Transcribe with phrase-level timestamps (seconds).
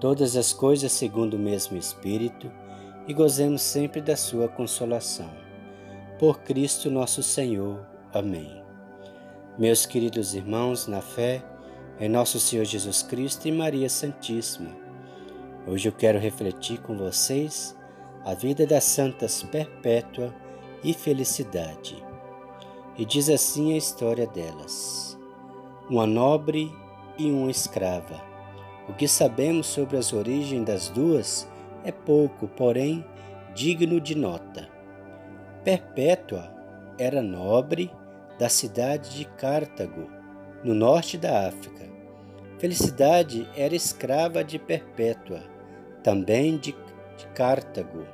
[0.00, 2.50] todas as coisas segundo o mesmo Espírito
[3.06, 5.30] e gozemos sempre da Sua consolação.
[6.18, 7.86] Por Cristo nosso Senhor.
[8.12, 8.64] Amém.
[9.58, 11.44] Meus queridos irmãos, na fé,
[12.00, 14.70] em nosso Senhor Jesus Cristo e Maria Santíssima,
[15.66, 17.76] hoje eu quero refletir com vocês
[18.24, 20.34] a vida das santas perpétua
[20.82, 22.02] e felicidade.
[22.96, 25.18] E diz assim a história delas:
[25.90, 26.72] uma nobre
[27.18, 28.29] e uma escrava
[28.90, 31.48] o que sabemos sobre as origens das duas
[31.84, 33.04] é pouco, porém
[33.54, 34.68] digno de nota.
[35.62, 36.52] Perpétua
[36.98, 37.88] era nobre
[38.36, 40.10] da cidade de Cartago,
[40.64, 41.88] no norte da África.
[42.58, 45.40] Felicidade era escrava de Perpétua,
[46.02, 46.74] também de,
[47.34, 48.06] Cartago.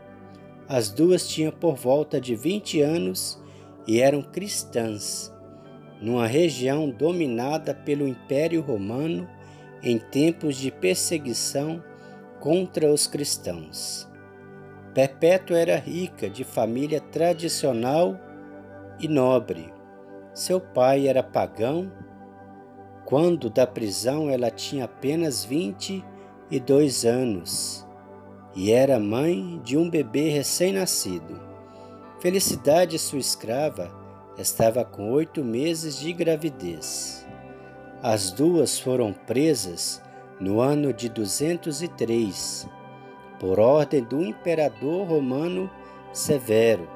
[0.68, 3.40] As duas tinham por volta de 20 anos
[3.86, 5.32] e eram cristãs,
[6.02, 9.26] numa região dominada pelo Império Romano
[9.82, 11.82] em tempos de perseguição
[12.40, 14.08] contra os cristãos.
[14.94, 18.18] Perpétua era rica, de família tradicional
[18.98, 19.72] e nobre.
[20.32, 21.92] Seu pai era pagão.
[23.04, 27.86] Quando da prisão ela tinha apenas 22 anos
[28.54, 31.38] e era mãe de um bebê recém-nascido.
[32.20, 33.90] Felicidade, sua escrava,
[34.38, 37.26] estava com oito meses de gravidez.
[38.08, 40.00] As duas foram presas
[40.38, 42.68] no ano de 203,
[43.40, 45.68] por ordem do imperador romano
[46.12, 46.88] Severo,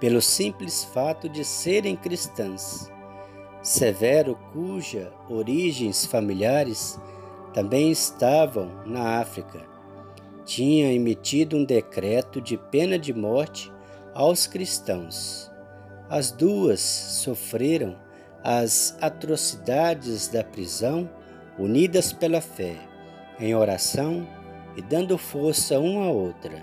[0.00, 2.90] pelo simples fato de serem cristãs.
[3.62, 6.98] Severo, cuja origens familiares
[7.52, 9.60] também estavam na África,
[10.44, 13.72] tinha emitido um decreto de pena de morte
[14.14, 15.48] aos cristãos.
[16.10, 18.02] As duas sofreram
[18.44, 21.08] as atrocidades da prisão,
[21.58, 22.76] unidas pela fé,
[23.40, 24.28] em oração
[24.76, 26.62] e dando força uma à outra.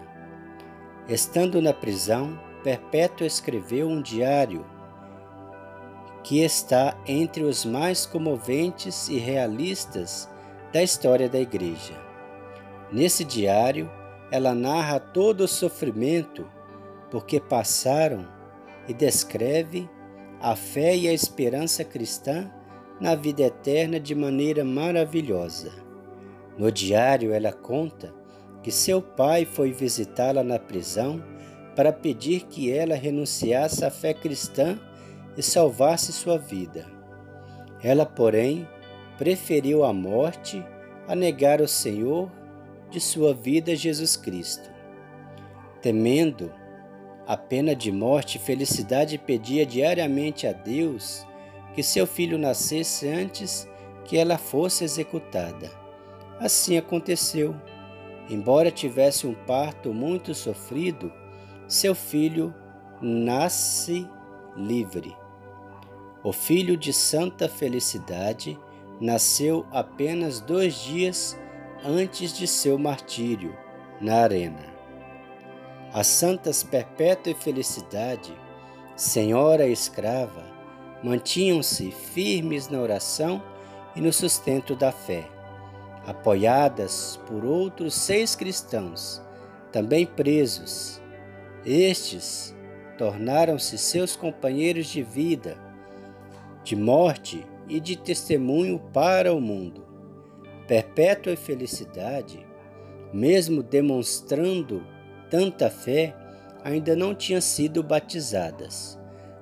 [1.10, 4.64] Estando na prisão, Perpétua escreveu um diário
[6.24, 10.30] que está entre os mais comoventes e realistas
[10.72, 12.00] da história da Igreja.
[12.92, 13.90] Nesse diário,
[14.30, 16.48] ela narra todo o sofrimento
[17.10, 18.28] porque passaram
[18.88, 19.90] e descreve
[20.42, 22.52] a fé e a esperança cristã
[23.00, 25.72] na vida eterna de maneira maravilhosa.
[26.58, 28.14] No diário, ela conta
[28.64, 31.24] que seu pai foi visitá-la na prisão
[31.76, 34.80] para pedir que ela renunciasse à fé cristã
[35.38, 36.86] e salvasse sua vida.
[37.84, 38.68] Ela, porém,
[39.18, 40.64] preferiu a morte
[41.08, 42.32] a negar o Senhor
[42.90, 44.70] de sua vida, Jesus Cristo.
[45.82, 46.52] Temendo
[47.28, 51.26] a pena de morte, Felicidade pedia diariamente a Deus
[51.74, 53.68] que seu filho nascesse antes
[54.06, 55.72] que ela fosse executada.
[56.40, 57.56] Assim aconteceu.
[58.30, 61.12] Embora tivesse um parto muito sofrido,
[61.68, 62.54] seu filho
[63.02, 64.08] nasce
[64.56, 65.16] livre.
[66.24, 68.58] O filho de Santa Felicidade
[69.00, 71.40] nasceu apenas dois dias
[71.84, 73.58] antes de seu martírio
[74.00, 74.71] na arena.
[75.94, 78.34] As santas Perpétua e Felicidade,
[78.96, 80.42] senhora e escrava,
[81.04, 83.44] mantinham-se firmes na oração
[83.94, 85.28] e no sustento da fé,
[86.08, 89.22] apoiadas por outros seis cristãos,
[89.70, 91.02] também presos.
[91.66, 92.56] Estes
[92.98, 95.58] tornaram-se seus companheiros de vida,
[96.64, 99.86] de morte e de testemunho para o mundo.
[100.70, 102.48] Perpétua felicidade,
[103.12, 104.82] mesmo demonstrando
[105.32, 106.14] tanta fé,
[106.64, 109.00] ainda não tinham sido batizadas.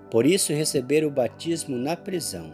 [0.09, 2.53] Por isso receberam o batismo na prisão.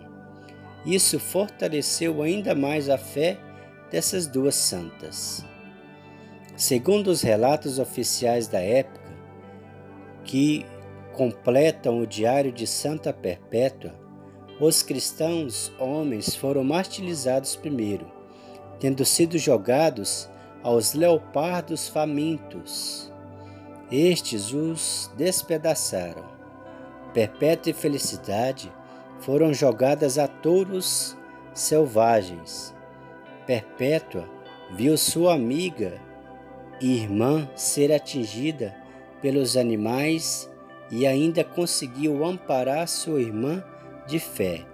[0.85, 3.37] Isso fortaleceu ainda mais a fé
[3.91, 5.45] dessas duas santas.
[6.55, 9.13] Segundo os relatos oficiais da época,
[10.23, 10.65] que
[11.13, 13.93] completam o Diário de Santa Perpétua,
[14.59, 18.09] os cristãos homens foram martirizados primeiro,
[18.79, 20.29] tendo sido jogados
[20.63, 23.11] aos leopardos famintos.
[23.91, 26.25] Estes os despedaçaram.
[27.13, 28.71] Perpétua e felicidade
[29.19, 31.15] foram jogadas a touros
[31.53, 32.75] selvagens.
[33.45, 34.27] Perpétua
[34.71, 36.01] viu sua amiga
[36.81, 38.75] irmã ser atingida
[39.21, 40.49] pelos animais
[40.91, 43.63] e ainda conseguiu amparar sua irmã
[44.07, 44.65] de fé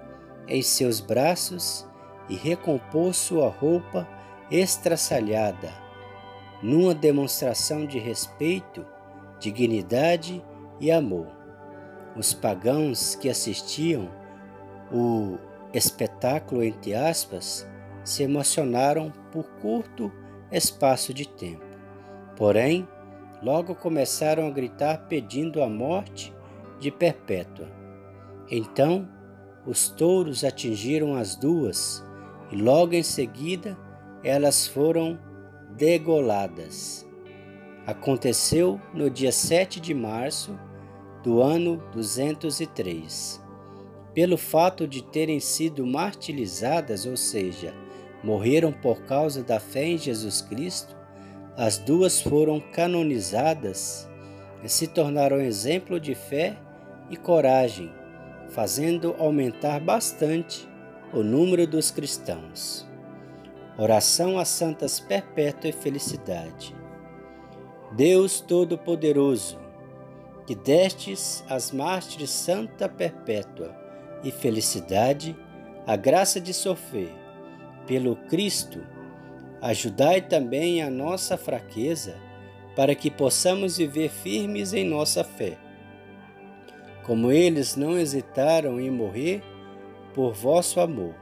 [0.48, 1.88] em seus braços
[2.28, 4.08] e recompor sua roupa
[4.50, 5.72] estraçalhada,
[6.62, 8.86] numa demonstração de respeito,
[9.42, 10.42] dignidade
[10.80, 11.28] e amor.
[12.16, 14.08] Os pagãos que assistiam
[14.94, 15.38] o
[15.74, 17.68] espetáculo, entre aspas,
[18.04, 20.12] se emocionaram por curto
[20.52, 21.66] espaço de tempo.
[22.38, 22.88] Porém,
[23.42, 26.34] logo começaram a gritar pedindo a morte
[26.80, 27.68] de Perpétua.
[28.50, 29.08] Então,
[29.66, 32.04] os touros atingiram as duas
[32.52, 33.78] e logo em seguida
[34.24, 35.18] elas foram
[35.76, 37.08] degoladas.
[37.86, 40.57] Aconteceu no dia 7 de março
[41.24, 43.42] do ano 203.
[44.13, 47.74] Pelo fato de terem sido martirizadas, ou seja,
[48.24, 50.95] morreram por causa da fé em Jesus Cristo,
[51.57, 54.07] as duas foram canonizadas
[54.63, 56.57] e se tornaram exemplo de fé
[57.10, 57.92] e coragem,
[58.50, 60.69] fazendo aumentar bastante
[61.12, 62.88] o número dos cristãos.
[63.75, 66.81] Oração a Santas Perpétua e Felicidade.
[67.94, 69.60] Deus Todo-Poderoso,
[70.48, 73.76] que destes às mártires Santa Perpétua
[74.24, 75.36] e Felicidade
[75.86, 77.14] a graça de sofrer
[77.86, 78.82] pelo Cristo,
[79.62, 82.16] ajudai também a nossa fraqueza,
[82.76, 85.58] para que possamos viver firmes em nossa fé.
[87.04, 89.44] Como eles não hesitaram em morrer
[90.14, 91.14] por vosso amor.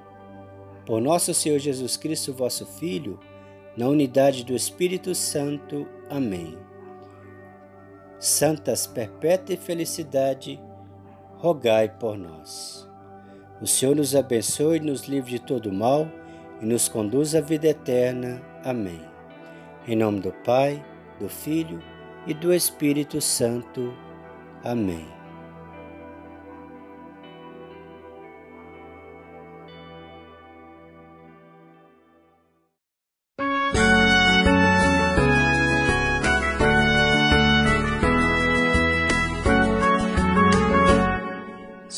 [0.86, 3.20] Por nosso Senhor Jesus Cristo, vosso Filho,
[3.80, 5.88] na unidade do Espírito Santo.
[6.10, 6.58] Amém.
[8.20, 10.62] Santas perpétua e felicidade,
[11.38, 12.86] rogai por nós.
[13.62, 16.06] O Senhor nos abençoe nos livre de todo mal
[16.62, 18.42] e nos conduz à vida eterna.
[18.66, 19.00] Amém.
[19.88, 20.84] Em nome do Pai,
[21.18, 21.82] do Filho
[22.28, 23.94] e do Espírito Santo.
[24.62, 25.19] Amém.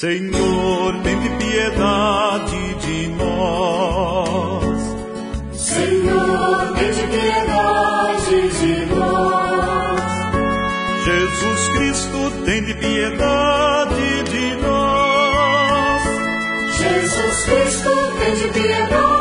[0.02, 4.82] Senhor, tem piedade de nós.
[5.54, 10.02] Senhor, tem piedade de nós.
[11.06, 16.02] Jesus Cristo, tem piedade de nós.
[16.80, 19.21] Jesus Cristo, tem piedade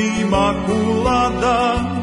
[0.00, 1.56] Imaculada,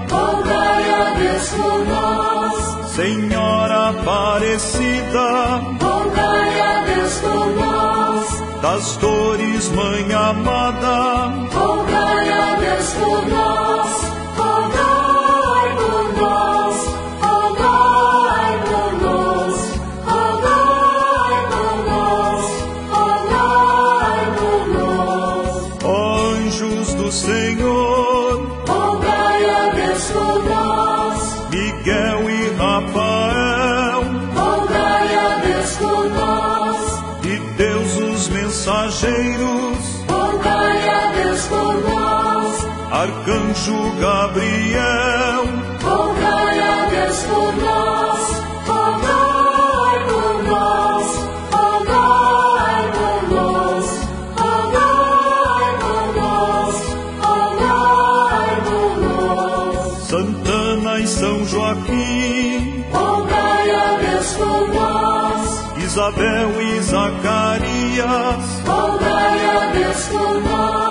[0.09, 2.91] Rogai a Deus por nós.
[2.95, 8.61] Senhora Aparecida, Rogai a Deus por nós.
[8.61, 12.66] das dores, Mãe amada, Rogai a Deus
[43.07, 45.45] Arcanjo Gabriel,
[45.81, 48.21] Rogai a Deus por nós.
[48.67, 51.07] Rogai por nós.
[51.53, 53.85] Rogai por nós.
[54.35, 56.75] Rogai por nós.
[57.23, 60.07] Rogai por nós.
[60.09, 65.63] Santana e São Joaquim, Rogai a Deus por nós.
[65.77, 70.87] Isabel e Zacarias, Rogai a Deus por nós.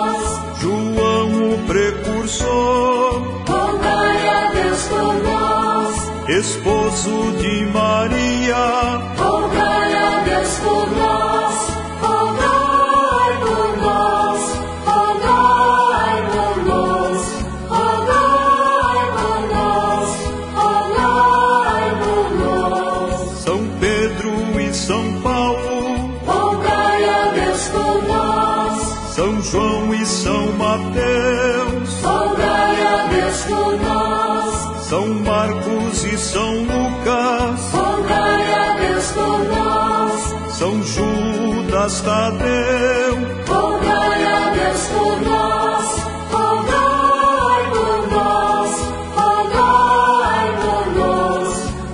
[0.58, 2.05] João o precursor,
[3.46, 6.28] Rogai a Deus por nós.
[6.28, 9.05] esposo de Maria,
[41.86, 43.48] basta Deus.
[43.48, 45.86] Rogai a Deus por nós,
[46.32, 48.70] rogai por nós,
[49.14, 51.48] rogai por nós,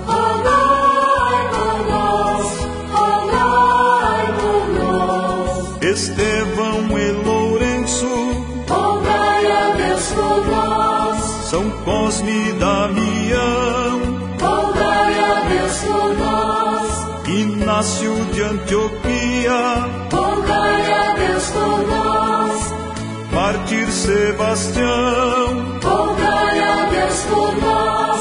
[0.07, 2.45] rogai por nós,
[2.91, 5.83] rogai por nós.
[5.83, 8.13] Estevão e Lourenço,
[8.67, 11.19] rogai a Deus por nós.
[11.51, 13.99] São Cosme e Damião,
[14.41, 15.13] rogai
[15.49, 17.27] Deus por nós.
[17.27, 22.73] Inácio de Antioquia rogai a Deus por nós.
[23.31, 28.12] Mártir Sebastião, rogai a Deus por nós.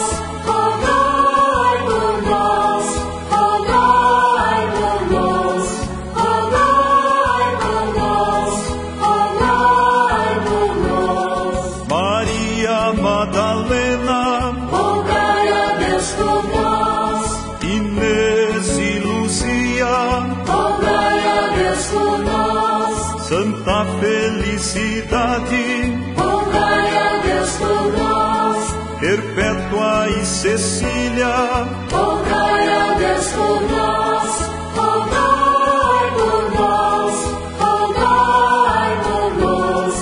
[29.12, 34.31] Perpétua e Cecília, rogai a Deus por nós,
[34.75, 37.14] rogai por nós,
[37.61, 39.95] rogai por nós,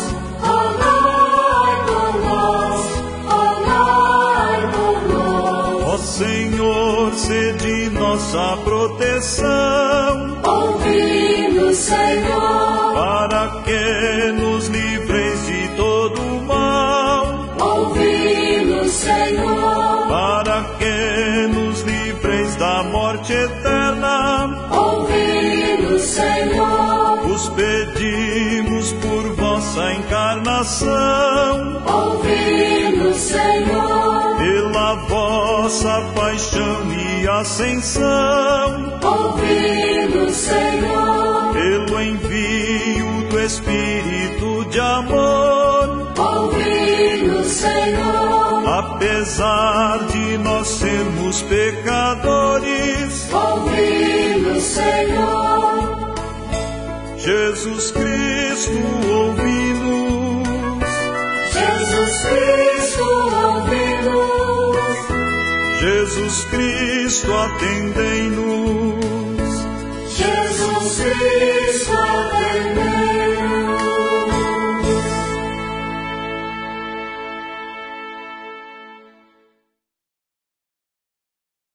[0.46, 2.80] rogai por nós,
[3.26, 5.82] rogai por nós.
[5.88, 12.49] ó Senhor, sede nossa proteção, Ouvi-nos, Senhor,
[23.20, 24.68] morte eterna.
[24.70, 40.34] Ouvi-nos, Senhor, Os pedimos por vossa encarnação, ouvi-nos, Senhor, pela vossa paixão e ascensão, ouvi-nos,
[40.34, 48.39] Senhor, pelo envio do Espírito de amor, ouvi-nos, Senhor,
[49.00, 56.14] apesar de nós sermos pecadores, ouvi-nos, Senhor,
[57.16, 58.78] Jesus Cristo
[59.10, 60.46] ouvi-nos,
[61.50, 63.04] Jesus Cristo,
[63.46, 64.76] ouvi-nos,
[65.80, 69.00] Jesus Cristo atendei-nos.
[70.14, 71.59] Jesus Cristo.